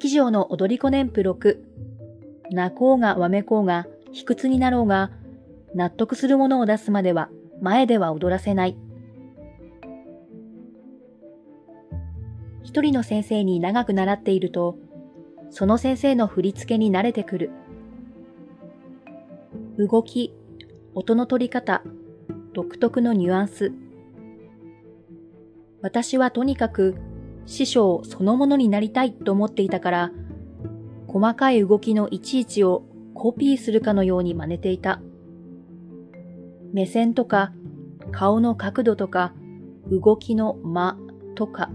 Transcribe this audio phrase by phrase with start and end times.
[0.00, 1.58] 崎城の踊り子年譜6。
[2.50, 5.10] 泣こうがわめこうが、卑屈になろうが、
[5.74, 7.28] 納得するものを出すまでは、
[7.60, 8.78] 前では踊らせない。
[12.62, 14.78] 一人の先生に長く習っていると、
[15.50, 17.50] その先生の振り付けに慣れてくる。
[19.76, 20.32] 動き、
[20.94, 21.82] 音の取り方、
[22.54, 23.70] 独特のニュアンス。
[25.82, 26.94] 私はとにかく
[27.46, 30.12] 師匠そのものになりたいと思っていたから、
[31.06, 35.00] 細かい動きのいちいちをコピーするかのように真似ていた。
[36.72, 37.52] 目線とか、
[38.12, 39.34] 顔の角度とか、
[39.90, 40.96] 動きの間
[41.34, 41.70] とか。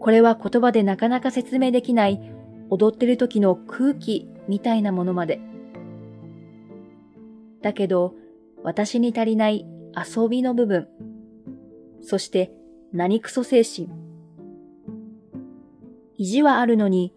[0.00, 2.20] これは言葉でなかなか説明できない
[2.70, 5.40] 踊ってる時の空気みたいなものまで。
[7.62, 8.14] だけど、
[8.62, 9.66] 私に足りない
[9.96, 10.88] 遊びの部分、
[12.00, 12.52] そして
[12.92, 13.88] 何クソ精神。
[16.16, 17.12] 意地はあるのに、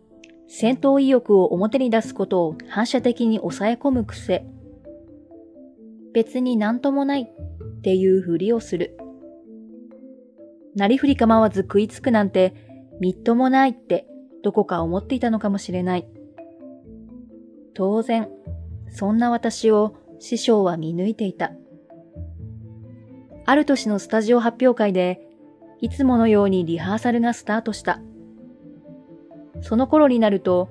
[0.48, 4.46] 戦闘意欲を表に出すことを反射的に抑え込む癖。
[6.14, 8.98] 別になんともないっていうふりをする。
[10.76, 12.54] なりふり構わず食いつくなんて
[13.00, 14.08] みっともないって
[14.44, 16.08] どこか思っていたのかもしれない。
[17.74, 18.28] 当然、
[18.90, 21.54] そんな私を師匠は見抜いていた。
[23.46, 25.22] ある年のスタジオ発表会で、
[25.82, 28.00] いつものようにリハーサルがスタートした。
[29.62, 30.70] その頃になると、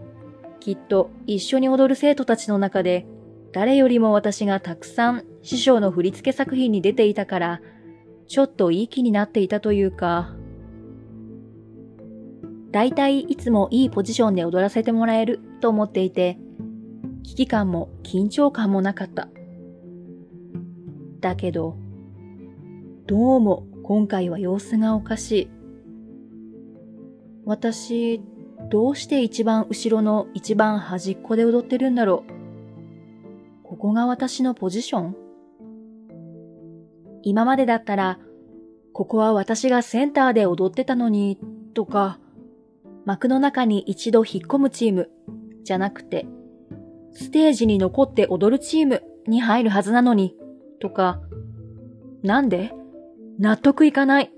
[0.60, 3.06] きっと一緒に踊る生徒たちの中で、
[3.52, 7.60] 誰よりも私がたくさん師匠の振り付け作品に出ていたから、
[8.28, 10.34] ちょっといい気になっていたというか、
[12.70, 16.38] だいいいつもいいポジションで踊らせてもらえると思っていて、
[17.24, 19.28] 危機感も緊張感もなかった。
[21.18, 21.76] だけど、
[23.06, 25.50] どうも今回は様子がおかしい。
[27.44, 28.22] 私、
[28.70, 32.22] どうして一番後ろの一番端っこで踊ってるんだろ
[33.64, 33.64] う。
[33.64, 35.16] ここが私のポジション？
[37.22, 38.20] 今までだったら、
[38.92, 41.36] ここは私がセンターで踊ってたのに、
[41.74, 42.20] とか、
[43.04, 45.10] 幕の中に一度引っ込むチーム、
[45.64, 46.28] じゃなくて、
[47.10, 50.36] ステージに残って踊るチームに入るはずなのに、
[50.78, 51.20] とか、
[52.22, 52.72] なんで？
[53.40, 54.30] 納得いかない。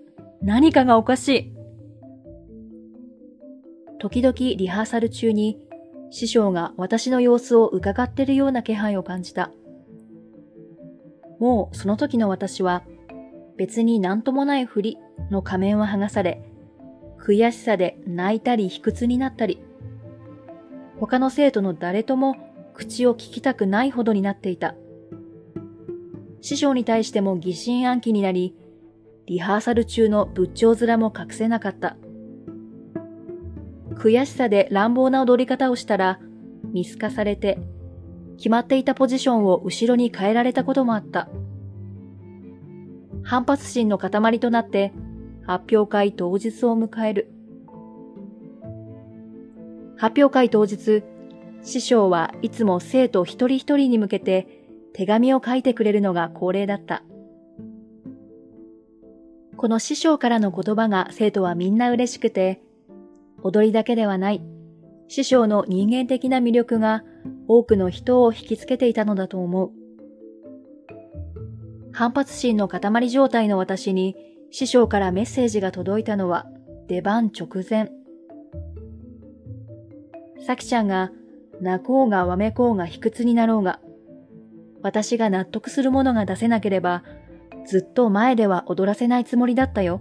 [0.42, 1.52] 何かがおかしい。
[3.98, 5.58] 時々リハーサル中に
[6.12, 9.50] 師匠が私の様子を伺っているような気配を感じた。
[11.40, 12.84] もうその時の私は
[13.56, 14.98] 別になんともないふり
[15.32, 16.40] の仮面は剥がされ、
[17.18, 19.60] 悔しさで泣いたり卑屈になったり、
[21.00, 22.36] 他の生徒の誰とも
[22.72, 24.76] 口を聞きたくないほどになっていた。
[26.40, 28.54] 師匠に対しても疑心暗鬼になり、
[29.26, 31.96] リハーサル中の仏頂面も隠せなかった。
[33.94, 36.18] 悔しさで乱暴な踊り方をしたら、
[36.72, 37.58] 見透かされて、
[38.36, 41.28] 決まっていたポジションを後ろに変えられたこともあった。
[43.22, 44.92] 反発心の塊となって、
[45.46, 47.32] 発表会当日を迎える。
[49.96, 51.04] 発表会当日、
[51.62, 54.48] 師匠はいつも生徒一人一人に向けて
[54.92, 57.04] 手紙を書いてくれるのが恒例だった。
[59.56, 62.62] この師匠からの言葉が生徒はみんな嬉しくて、
[63.42, 64.42] 踊りだけではない、
[65.08, 67.04] 師匠の人間的な魅力が
[67.48, 69.70] 多くの人を引きつけていたのだと思う。
[71.92, 74.16] 反発心の塊状態の私に
[74.50, 76.46] 師匠からメッセージが届いたのは
[76.88, 77.90] 出番直前。
[80.46, 81.12] さきちゃんが
[81.60, 83.80] 泣こうがわめこうが卑屈になろうが、
[84.82, 87.04] 私が納得するものが出せなければ、
[87.66, 90.00] ずっと前では踊らせないつもりだったよ。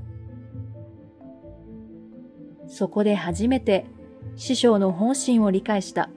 [2.67, 3.85] そこで初めて
[4.35, 6.09] 師匠の本心を理解した。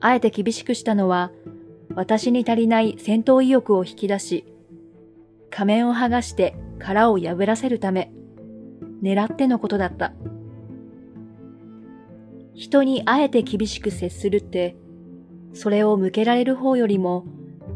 [0.00, 1.30] あえて厳しくしたのは、
[1.94, 4.44] 私に足りない戦闘意欲を引き出し、
[5.50, 8.12] 仮面を剥がして殻を破らせるため、
[9.02, 10.12] 狙ってのことだった。
[12.54, 14.76] 人にあえて厳しく接するって、
[15.52, 17.24] それを向けられる方よりも、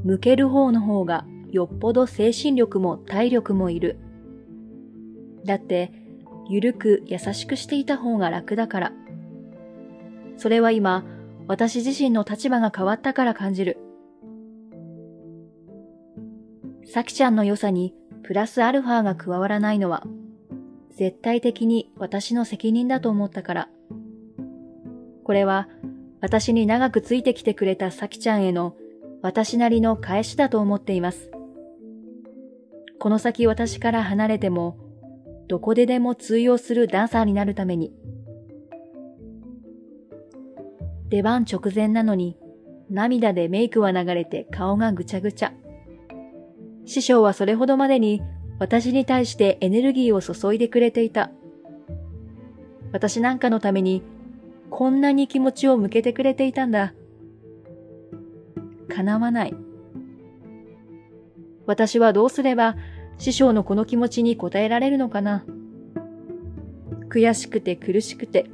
[0.05, 3.99] 向ける方の方がよっぽど精神力も体力もいる。
[5.45, 5.93] だって、
[6.49, 8.93] ゆるく優しくしていた方が楽だから。
[10.37, 11.05] それは今、
[11.47, 13.79] 私自身の立場が変わったから感じる。
[16.85, 20.05] さきちゃんの良さにプラスアルファが加わらないのは、
[20.91, 23.69] 絶対的に私の責任だと思ったから。
[25.25, 25.69] これは
[26.21, 28.75] 私に長くついてきてくれたさきちゃんへの
[29.23, 31.31] 私なりの返しだと思っています。
[32.99, 34.79] この先私から離れても、
[35.47, 37.93] どこででも通用するダンサーになるために、
[41.09, 42.37] 出番直前なのに、
[42.91, 45.53] 涙でメイクは流れて顔がぐちゃぐちゃ。
[46.85, 48.23] 師匠はそれほどまでに
[48.59, 51.31] 私に対してエネルギーを注いでくれていた。
[52.93, 54.03] 私なんかのために
[54.71, 56.95] こんなに気持ちを向けてくれていたんだ。
[58.89, 59.68] 叶わない。
[61.69, 62.77] 私はどうすれば
[63.19, 65.45] 師匠のこの気持ちに応えられるのかな。
[67.11, 68.47] 悔しくて苦しくて、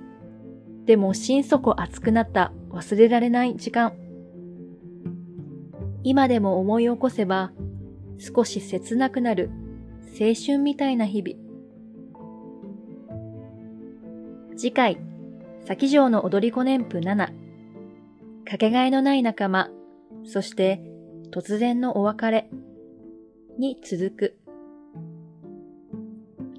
[0.85, 3.93] でも心底熱くなった忘れられない時間。
[6.03, 7.53] 今でも思い起こせば
[8.19, 9.49] 少し切なくなる
[10.21, 11.39] 青春みたいな日々。
[14.57, 14.99] 次回、
[15.65, 17.29] 先城の踊り子年譜7、
[18.45, 19.71] かけがえのない仲間、
[20.25, 20.83] そして
[21.31, 22.51] 突然のお別れ
[23.59, 24.39] に続く。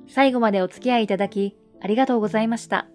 [0.08, 2.88] 最後までお付き合いいただきありがとうございました。